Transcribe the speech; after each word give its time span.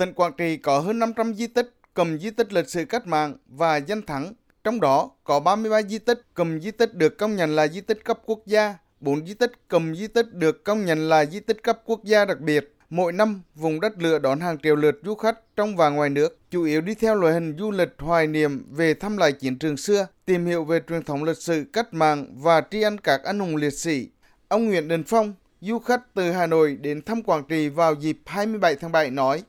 Tỉnh 0.00 0.12
Quảng 0.12 0.32
Trị 0.38 0.56
có 0.56 0.80
hơn 0.80 0.98
500 0.98 1.34
di 1.34 1.46
tích 1.46 1.74
cầm 1.94 2.18
di 2.18 2.30
tích 2.30 2.52
lịch 2.52 2.68
sử 2.68 2.84
cách 2.84 3.06
mạng 3.06 3.36
và 3.46 3.76
danh 3.76 4.02
thắng, 4.02 4.32
trong 4.64 4.80
đó 4.80 5.10
có 5.24 5.40
33 5.40 5.82
di 5.82 5.98
tích 5.98 6.22
cầm 6.34 6.60
di 6.60 6.70
tích 6.70 6.94
được 6.94 7.18
công 7.18 7.36
nhận 7.36 7.56
là 7.56 7.68
di 7.68 7.80
tích 7.80 8.04
cấp 8.04 8.18
quốc 8.26 8.46
gia, 8.46 8.74
4 9.00 9.26
di 9.26 9.34
tích 9.34 9.52
cầm 9.68 9.94
di 9.96 10.06
tích 10.06 10.32
được 10.32 10.64
công 10.64 10.84
nhận 10.84 11.08
là 11.08 11.24
di 11.24 11.40
tích 11.40 11.62
cấp 11.62 11.80
quốc 11.84 12.04
gia 12.04 12.24
đặc 12.24 12.40
biệt. 12.40 12.74
Mỗi 12.90 13.12
năm, 13.12 13.42
vùng 13.54 13.80
đất 13.80 13.92
lửa 13.98 14.18
đón 14.18 14.40
hàng 14.40 14.58
triệu 14.58 14.76
lượt 14.76 15.00
du 15.04 15.14
khách 15.14 15.38
trong 15.56 15.76
và 15.76 15.88
ngoài 15.88 16.10
nước, 16.10 16.38
chủ 16.50 16.64
yếu 16.64 16.80
đi 16.80 16.94
theo 16.94 17.14
loại 17.14 17.34
hình 17.34 17.56
du 17.58 17.70
lịch 17.70 17.94
hoài 17.98 18.26
niệm 18.26 18.64
về 18.70 18.94
thăm 18.94 19.16
lại 19.16 19.32
chiến 19.32 19.58
trường 19.58 19.76
xưa, 19.76 20.06
tìm 20.24 20.46
hiểu 20.46 20.64
về 20.64 20.80
truyền 20.88 21.02
thống 21.02 21.24
lịch 21.24 21.38
sử 21.38 21.64
cách 21.72 21.94
mạng 21.94 22.26
và 22.36 22.62
tri 22.70 22.82
ân 22.82 22.98
các 22.98 23.24
anh 23.24 23.38
hùng 23.38 23.56
liệt 23.56 23.74
sĩ. 23.74 24.08
Ông 24.48 24.66
Nguyễn 24.68 24.88
Đình 24.88 25.04
Phong, 25.04 25.34
du 25.60 25.78
khách 25.78 26.14
từ 26.14 26.32
Hà 26.32 26.46
Nội 26.46 26.78
đến 26.80 27.02
thăm 27.02 27.22
Quảng 27.22 27.44
Trị 27.48 27.68
vào 27.68 27.94
dịp 27.94 28.18
27 28.26 28.76
tháng 28.76 28.92
7 28.92 29.10
nói, 29.10 29.42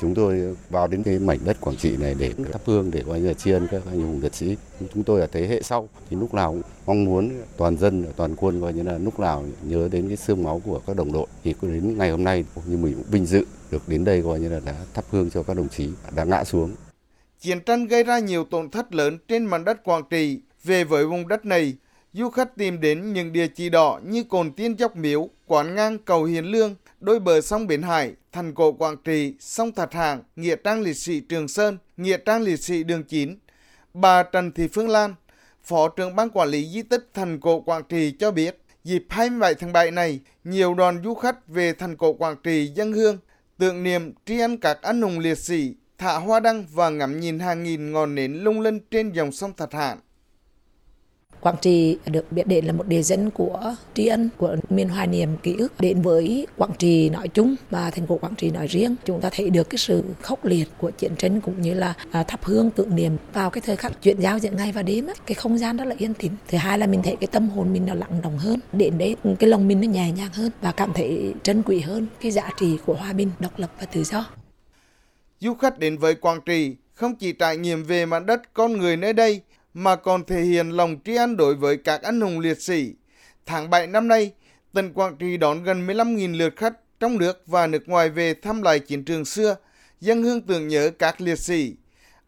Chúng 0.00 0.14
tôi 0.14 0.56
vào 0.70 0.86
đến 0.86 1.02
cái 1.02 1.18
mảnh 1.18 1.38
đất 1.44 1.56
Quảng 1.60 1.76
Trị 1.76 1.96
này 1.96 2.14
để 2.18 2.32
thắp 2.52 2.60
hương 2.64 2.90
để 2.90 3.02
coi 3.06 3.20
như 3.20 3.28
là 3.28 3.34
tri 3.34 3.50
ân 3.50 3.66
các 3.70 3.82
anh 3.86 4.00
hùng 4.00 4.20
liệt 4.22 4.34
sĩ. 4.34 4.56
Chúng 4.94 5.02
tôi 5.02 5.20
là 5.20 5.26
thế 5.32 5.46
hệ 5.46 5.62
sau 5.62 5.88
thì 6.10 6.16
lúc 6.16 6.34
nào 6.34 6.52
cũng 6.52 6.62
mong 6.86 7.04
muốn 7.04 7.30
toàn 7.56 7.78
dân, 7.78 8.04
toàn 8.16 8.36
quân 8.36 8.60
coi 8.60 8.72
như 8.72 8.82
là 8.82 8.98
lúc 8.98 9.20
nào 9.20 9.44
nhớ 9.62 9.88
đến 9.92 10.08
cái 10.08 10.16
xương 10.16 10.42
máu 10.42 10.62
của 10.64 10.80
các 10.86 10.96
đồng 10.96 11.12
đội. 11.12 11.26
Thì 11.44 11.54
đến 11.62 11.98
ngày 11.98 12.10
hôm 12.10 12.24
nay 12.24 12.44
như 12.66 12.76
mình 12.76 12.94
cũng 12.94 13.04
vinh 13.10 13.26
dự 13.26 13.44
được 13.70 13.82
đến 13.88 14.04
đây 14.04 14.22
coi 14.22 14.40
như 14.40 14.48
là 14.48 14.60
đã 14.66 14.74
thắp 14.94 15.04
hương 15.10 15.30
cho 15.30 15.42
các 15.42 15.56
đồng 15.56 15.68
chí 15.68 15.88
đã 16.16 16.24
ngã 16.24 16.44
xuống. 16.44 16.70
Chiến 17.40 17.60
tranh 17.60 17.86
gây 17.86 18.04
ra 18.04 18.18
nhiều 18.18 18.44
tổn 18.44 18.70
thất 18.70 18.94
lớn 18.94 19.18
trên 19.28 19.44
mảnh 19.44 19.64
đất 19.64 19.84
Quảng 19.84 20.02
Trị. 20.10 20.40
Về 20.64 20.84
với 20.84 21.06
vùng 21.06 21.28
đất 21.28 21.44
này, 21.44 21.74
du 22.12 22.30
khách 22.30 22.56
tìm 22.56 22.80
đến 22.80 23.12
những 23.12 23.32
địa 23.32 23.46
chỉ 23.46 23.68
đỏ 23.68 24.00
như 24.06 24.24
Cồn 24.24 24.52
Tiên 24.52 24.78
Dốc 24.78 24.96
Miếu, 24.96 25.28
Quán 25.46 25.74
Ngang, 25.74 25.98
Cầu 25.98 26.24
Hiền 26.24 26.44
Lương, 26.44 26.74
đôi 27.00 27.20
bờ 27.20 27.40
sông 27.40 27.66
Biển 27.66 27.82
Hải, 27.82 28.14
thành 28.32 28.54
cổ 28.54 28.72
Quảng 28.72 28.96
Trị, 29.04 29.34
sông 29.40 29.72
Thạch 29.72 29.92
Hạng, 29.92 30.22
nghĩa 30.36 30.56
trang 30.64 30.80
liệt 30.80 30.94
sĩ 30.94 31.20
Trường 31.20 31.48
Sơn, 31.48 31.78
nghĩa 31.96 32.16
trang 32.16 32.42
liệt 32.42 32.56
sĩ 32.56 32.82
Đường 32.82 33.04
Chín. 33.04 33.38
Bà 33.94 34.22
Trần 34.22 34.52
Thị 34.52 34.68
Phương 34.72 34.88
Lan, 34.88 35.14
Phó 35.64 35.88
trưởng 35.88 36.16
ban 36.16 36.30
quản 36.30 36.48
lý 36.48 36.70
di 36.72 36.82
tích 36.82 37.10
thành 37.14 37.40
cổ 37.40 37.60
Quảng 37.60 37.82
Trị 37.88 38.14
cho 38.18 38.30
biết, 38.30 38.62
dịp 38.84 39.04
27 39.08 39.54
tháng 39.54 39.72
7 39.72 39.90
này, 39.90 40.20
nhiều 40.44 40.74
đoàn 40.74 41.02
du 41.04 41.14
khách 41.14 41.48
về 41.48 41.72
thành 41.72 41.96
cổ 41.96 42.12
Quảng 42.12 42.36
Trị 42.42 42.66
dân 42.66 42.92
hương, 42.92 43.18
tượng 43.58 43.82
niệm 43.82 44.12
tri 44.26 44.38
ân 44.38 44.56
các 44.56 44.82
anh 44.82 45.02
hùng 45.02 45.18
liệt 45.18 45.38
sĩ, 45.38 45.74
thả 45.98 46.18
hoa 46.18 46.40
đăng 46.40 46.66
và 46.72 46.90
ngắm 46.90 47.20
nhìn 47.20 47.38
hàng 47.38 47.62
nghìn 47.62 47.92
ngọn 47.92 48.14
nến 48.14 48.32
lung 48.32 48.60
linh 48.60 48.80
trên 48.90 49.12
dòng 49.12 49.32
sông 49.32 49.52
Thạch 49.56 49.72
Hạng. 49.72 49.98
Quảng 51.40 51.56
Trị 51.60 51.98
được 52.06 52.32
biết 52.32 52.46
đến 52.46 52.64
là 52.64 52.72
một 52.72 52.86
địa 52.86 53.02
dân 53.02 53.30
của 53.30 53.74
tri 53.94 54.06
ân 54.06 54.28
của 54.36 54.56
miền 54.70 54.88
hoài 54.88 55.06
niệm 55.06 55.36
ký 55.42 55.54
ức. 55.58 55.72
Đến 55.80 56.02
với 56.02 56.46
Quảng 56.56 56.70
Trị 56.78 57.10
nói 57.10 57.28
chung 57.28 57.54
và 57.70 57.90
thành 57.90 58.06
phố 58.06 58.18
Quảng 58.18 58.34
Trị 58.34 58.50
nói 58.50 58.66
riêng 58.66 58.96
chúng 59.04 59.20
ta 59.20 59.30
thấy 59.32 59.50
được 59.50 59.70
cái 59.70 59.78
sự 59.78 60.04
khốc 60.22 60.44
liệt 60.44 60.68
của 60.78 60.90
chiến 60.90 61.16
tranh 61.16 61.40
cũng 61.40 61.62
như 61.62 61.74
là 61.74 61.94
à, 62.10 62.22
thắp 62.22 62.44
hương 62.44 62.70
tưởng 62.70 62.96
niệm 62.96 63.16
vào 63.32 63.50
cái 63.50 63.62
thời 63.66 63.76
khắc 63.76 64.02
chuyển 64.02 64.20
giao 64.20 64.38
giữa 64.38 64.50
ngày 64.50 64.72
và 64.72 64.82
đêm 64.82 65.06
ấy, 65.06 65.14
cái 65.26 65.34
không 65.34 65.58
gian 65.58 65.76
rất 65.76 65.84
là 65.84 65.94
yên 65.98 66.14
tĩnh. 66.14 66.32
Thứ 66.48 66.58
hai 66.58 66.78
là 66.78 66.86
mình 66.86 67.02
thấy 67.02 67.16
cái 67.20 67.28
tâm 67.32 67.48
hồn 67.48 67.72
mình 67.72 67.86
nó 67.86 67.94
lặng 67.94 68.20
đồng 68.22 68.38
hơn. 68.38 68.60
Đến 68.72 68.98
đấy 68.98 69.16
cái 69.38 69.50
lòng 69.50 69.68
mình 69.68 69.80
nó 69.80 69.88
nhẹ 69.88 70.12
nhàng 70.12 70.32
hơn 70.32 70.50
và 70.60 70.72
cảm 70.72 70.92
thấy 70.92 71.34
trân 71.42 71.62
quý 71.62 71.80
hơn 71.80 72.06
cái 72.20 72.30
giá 72.30 72.50
trị 72.60 72.76
của 72.86 72.94
hòa 72.94 73.12
bình 73.12 73.30
độc 73.38 73.58
lập 73.58 73.70
và 73.80 73.86
tự 73.86 74.04
do. 74.04 74.26
Du 75.40 75.54
khách 75.54 75.78
đến 75.78 75.98
với 75.98 76.14
Quảng 76.14 76.40
Trị 76.40 76.76
không 76.94 77.14
chỉ 77.14 77.32
trải 77.32 77.56
nghiệm 77.56 77.84
về 77.84 78.06
mặt 78.06 78.24
đất 78.26 78.54
con 78.54 78.72
người 78.72 78.96
nơi 78.96 79.12
đây 79.12 79.40
mà 79.74 79.96
còn 79.96 80.24
thể 80.24 80.40
hiện 80.40 80.70
lòng 80.70 80.96
tri 81.04 81.16
ân 81.16 81.36
đối 81.36 81.54
với 81.54 81.76
các 81.76 82.02
anh 82.02 82.20
hùng 82.20 82.40
liệt 82.40 82.62
sĩ. 82.62 82.94
Tháng 83.46 83.70
7 83.70 83.86
năm 83.86 84.08
nay, 84.08 84.32
tỉnh 84.72 84.92
Quảng 84.92 85.16
Trị 85.16 85.36
đón 85.36 85.62
gần 85.64 85.86
15.000 85.86 86.36
lượt 86.36 86.56
khách 86.56 87.00
trong 87.00 87.18
nước 87.18 87.42
và 87.46 87.66
nước 87.66 87.88
ngoài 87.88 88.10
về 88.10 88.34
thăm 88.34 88.62
lại 88.62 88.78
chiến 88.78 89.04
trường 89.04 89.24
xưa, 89.24 89.56
dân 90.00 90.22
hương 90.22 90.40
tưởng 90.40 90.68
nhớ 90.68 90.90
các 90.98 91.20
liệt 91.20 91.38
sĩ. 91.38 91.74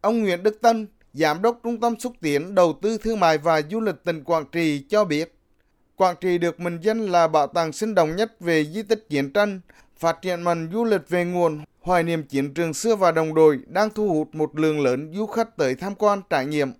Ông 0.00 0.22
Nguyễn 0.22 0.42
Đức 0.42 0.58
Tân, 0.62 0.86
Giám 1.12 1.42
đốc 1.42 1.60
Trung 1.62 1.80
tâm 1.80 2.00
Xúc 2.00 2.12
tiến 2.20 2.54
Đầu 2.54 2.78
tư 2.82 2.98
Thương 2.98 3.20
mại 3.20 3.38
và 3.38 3.62
Du 3.70 3.80
lịch 3.80 4.04
tỉnh 4.04 4.24
Quảng 4.24 4.44
Trị 4.52 4.84
cho 4.88 5.04
biết, 5.04 5.34
Quảng 5.96 6.16
Trị 6.20 6.38
được 6.38 6.60
mệnh 6.60 6.80
danh 6.80 7.00
là 7.00 7.28
bảo 7.28 7.46
tàng 7.46 7.72
sinh 7.72 7.94
động 7.94 8.16
nhất 8.16 8.40
về 8.40 8.64
di 8.64 8.82
tích 8.82 9.06
chiến 9.08 9.32
tranh, 9.32 9.60
phát 9.98 10.22
triển 10.22 10.42
mạnh 10.42 10.68
du 10.72 10.84
lịch 10.84 11.08
về 11.08 11.24
nguồn, 11.24 11.60
hoài 11.80 12.02
niệm 12.02 12.22
chiến 12.22 12.54
trường 12.54 12.74
xưa 12.74 12.96
và 12.96 13.12
đồng 13.12 13.34
đội 13.34 13.60
đang 13.66 13.90
thu 13.90 14.08
hút 14.08 14.34
một 14.34 14.58
lượng 14.58 14.80
lớn 14.80 15.12
du 15.14 15.26
khách 15.26 15.56
tới 15.56 15.74
tham 15.74 15.94
quan 15.94 16.20
trải 16.30 16.46
nghiệm 16.46 16.72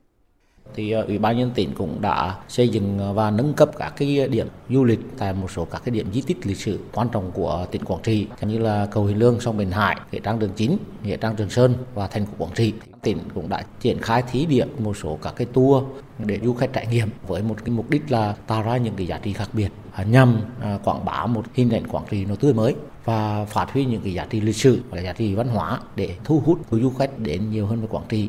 thì 0.75 0.91
ờ, 0.91 1.03
ủy 1.03 1.19
ban 1.19 1.39
nhân 1.39 1.51
tỉnh 1.55 1.75
cũng 1.75 2.01
đã 2.01 2.37
xây 2.49 2.69
dựng 2.69 2.99
ờ, 2.99 3.13
và 3.13 3.31
nâng 3.31 3.55
cấp 3.55 3.71
các 3.79 3.93
cái 3.97 4.29
điểm 4.29 4.47
du 4.71 4.85
lịch 4.85 5.01
tại 5.19 5.33
một 5.33 5.51
số 5.51 5.65
các 5.65 5.83
cái 5.85 5.93
điểm 5.93 6.13
di 6.13 6.23
tích 6.23 6.47
lịch 6.47 6.57
sử 6.57 6.79
quan 6.93 7.09
trọng 7.13 7.31
của 7.31 7.67
tỉnh 7.71 7.85
Quảng 7.85 8.03
Trị 8.03 8.27
như 8.43 8.59
là 8.59 8.87
cầu 8.91 9.05
Hiền 9.05 9.19
Lương, 9.19 9.41
sông 9.41 9.57
Bền 9.57 9.71
Hải, 9.71 9.97
nghĩa 10.13 10.21
trang 10.21 10.39
Đường 10.39 10.53
Chính, 10.57 10.79
nghĩa 11.03 11.17
trang 11.17 11.37
Trường 11.37 11.51
Sơn 11.51 11.75
và 11.95 12.07
thành 12.07 12.27
phố 12.27 12.33
Quảng 12.39 12.53
Trị. 12.55 12.73
Tỉnh 13.03 13.19
cũng 13.35 13.49
đã 13.49 13.63
triển 13.81 13.99
khai 13.99 14.23
thí 14.33 14.47
điểm 14.47 14.69
một 14.79 14.97
số 14.97 15.19
các 15.23 15.33
cái 15.37 15.47
tour 15.53 15.85
để 16.19 16.39
du 16.45 16.55
khách 16.55 16.73
trải 16.73 16.87
nghiệm 16.87 17.09
với 17.27 17.43
một 17.43 17.57
cái 17.65 17.71
mục 17.71 17.91
đích 17.91 18.13
là 18.13 18.35
tạo 18.47 18.63
ra 18.63 18.77
những 18.77 18.95
cái 18.97 19.07
giá 19.07 19.19
trị 19.19 19.33
khác 19.33 19.49
biệt 19.53 19.69
à, 19.93 20.05
nhằm 20.05 20.41
à, 20.61 20.79
quảng 20.85 21.05
bá 21.05 21.27
một 21.27 21.45
hình 21.55 21.71
ảnh 21.71 21.87
Quảng 21.87 22.05
Trị 22.11 22.25
nó 22.25 22.35
tươi 22.35 22.53
mới 22.53 22.75
và 23.05 23.45
phát 23.45 23.73
huy 23.73 23.85
những 23.85 24.01
cái 24.05 24.15
giá 24.15 24.27
trị 24.31 24.41
lịch 24.41 24.57
sử 24.57 24.81
và 24.91 25.01
giá 25.01 25.13
trị 25.13 25.35
văn 25.35 25.49
hóa 25.49 25.81
để 25.97 26.17
thu 26.25 26.43
hút 26.47 26.59
du 26.71 26.91
khách 26.91 27.19
đến 27.19 27.51
nhiều 27.51 27.67
hơn 27.67 27.79
với 27.79 27.89
Quảng 27.89 28.05
Trị 28.09 28.29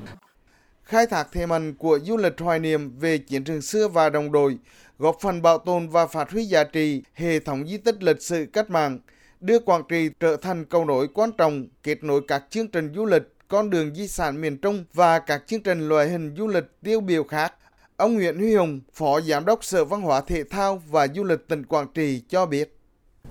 khai 0.84 1.08
thác 1.08 1.28
thế 1.32 1.46
mạnh 1.46 1.74
của 1.74 2.00
du 2.00 2.18
lịch 2.18 2.40
hoài 2.40 2.60
niệm 2.60 3.00
về 3.00 3.18
chiến 3.18 3.44
trường 3.44 3.62
xưa 3.62 3.88
và 3.88 4.10
đồng 4.10 4.32
đội, 4.32 4.58
góp 5.00 5.18
phần 5.22 5.42
bảo 5.42 5.58
tồn 5.58 5.90
và 5.90 6.08
phát 6.08 6.32
huy 6.32 6.46
giá 6.46 6.64
trị 6.64 7.04
hệ 7.14 7.40
thống 7.40 7.68
di 7.68 7.78
tích 7.78 8.04
lịch 8.04 8.22
sử 8.22 8.46
cách 8.54 8.70
mạng, 8.70 9.00
đưa 9.40 9.60
Quảng 9.60 9.84
Trị 9.90 10.10
trở 10.20 10.38
thành 10.38 10.66
cầu 10.66 10.86
nối 10.86 11.08
quan 11.08 11.32
trọng 11.32 11.68
kết 11.84 12.04
nối 12.04 12.22
các 12.28 12.44
chương 12.50 12.68
trình 12.68 12.94
du 12.96 13.06
lịch, 13.06 13.24
con 13.48 13.70
đường 13.70 13.96
di 13.96 14.08
sản 14.08 14.42
miền 14.42 14.58
Trung 14.58 14.86
và 14.94 15.20
các 15.20 15.44
chương 15.48 15.64
trình 15.64 15.90
loại 15.90 16.10
hình 16.10 16.36
du 16.38 16.48
lịch 16.48 16.66
tiêu 16.84 17.02
biểu 17.02 17.24
khác. 17.24 17.54
Ông 17.98 18.14
Nguyễn 18.14 18.40
Huy 18.40 18.56
Hùng, 18.56 18.82
Phó 18.94 19.22
Giám 19.22 19.46
đốc 19.46 19.64
Sở 19.64 19.86
Văn 19.86 20.02
hóa 20.02 20.22
Thể 20.22 20.44
thao 20.44 20.82
và 20.90 21.08
Du 21.08 21.24
lịch 21.24 21.48
tỉnh 21.48 21.66
Quảng 21.66 21.88
Trị 21.94 22.22
cho 22.30 22.46
biết. 22.46 22.78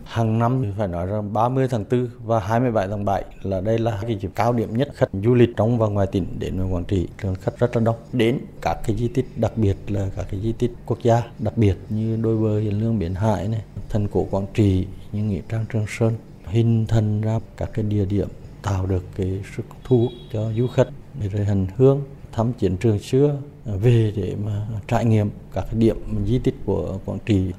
Hàng 0.05 0.39
năm 0.39 0.65
phải 0.79 0.89
nói 0.89 1.07
rằng 1.07 1.33
30 1.33 1.69
tháng 1.71 1.85
4 1.91 2.09
và 2.25 2.41
27 2.41 2.89
tháng 2.89 3.05
7 3.05 3.25
là 3.43 3.61
đây 3.61 3.79
là 3.79 3.99
cái 4.03 4.17
dịp 4.17 4.31
cao 4.35 4.53
điểm 4.53 4.77
nhất 4.77 4.89
khách 4.95 5.09
du 5.13 5.35
lịch 5.35 5.51
trong 5.57 5.79
và 5.79 5.87
ngoài 5.87 6.07
tỉnh 6.07 6.27
đến 6.39 6.59
với 6.59 6.67
Quảng 6.67 6.85
Trị. 6.85 7.09
Lượng 7.23 7.35
khách 7.35 7.59
rất 7.59 7.77
là 7.77 7.83
đông. 7.83 7.97
Đến 8.13 8.39
các 8.63 8.75
cái 8.87 8.97
di 8.97 9.09
tích 9.09 9.27
đặc 9.37 9.53
biệt 9.57 9.77
là 9.89 10.11
các 10.17 10.27
cái 10.31 10.41
di 10.41 10.53
tích 10.53 10.73
quốc 10.87 10.99
gia 11.03 11.23
đặc 11.39 11.57
biệt 11.57 11.77
như 11.89 12.17
đôi 12.23 12.39
bờ 12.39 12.59
hiền 12.59 12.81
lương, 12.81 12.99
biển 12.99 13.15
hải 13.15 13.49
này, 13.49 13.63
thành 13.89 14.09
cổ 14.09 14.27
Quảng 14.31 14.47
Trị, 14.55 14.87
như 15.13 15.23
nghĩa 15.23 15.41
trang, 15.49 15.65
Trường 15.73 15.87
Sơn, 15.89 16.15
hình 16.47 16.87
thành 16.87 17.21
ra 17.21 17.41
các 17.57 17.71
cái 17.75 17.85
địa 17.85 18.05
điểm 18.05 18.29
tạo 18.63 18.87
được 18.87 19.05
cái 19.17 19.41
sức 19.57 19.65
thu 19.85 19.99
hút 20.01 20.13
cho 20.33 20.53
du 20.53 20.67
khách 20.67 20.89
để 21.21 21.29
rồi 21.29 21.45
hành 21.45 21.67
hương, 21.77 22.03
thăm 22.33 22.53
chiến 22.53 22.77
trường 22.77 22.99
xưa, 22.99 23.37
về 23.65 24.13
để 24.17 24.37
mà 24.45 24.67
trải 24.89 25.05
nghiệm 25.05 25.31
các 25.53 25.65
cái 25.71 25.81
điểm 25.81 26.25
di 26.27 26.39
tích 26.39 26.55
của 26.65 26.99
Quảng 27.05 27.19
Trị. 27.27 27.53